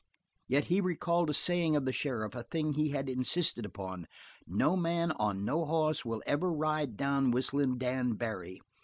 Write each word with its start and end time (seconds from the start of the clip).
Yet 0.47 0.65
he 0.65 0.81
recalled 0.81 1.29
a 1.29 1.33
saying 1.35 1.75
of 1.75 1.85
the 1.85 1.93
sheriff, 1.93 2.33
a 2.33 2.41
thing 2.41 2.73
he 2.73 2.89
had 2.89 3.07
insisted 3.07 3.67
upon: 3.67 4.07
"No 4.47 4.75
man 4.75 5.11
on 5.11 5.45
no 5.45 5.63
hoss 5.63 6.03
will 6.03 6.23
ever 6.25 6.51
ride 6.51 6.97
down 6.97 7.29
Whistlin' 7.29 7.77
Dan 7.77 8.13
Barry. 8.15 8.61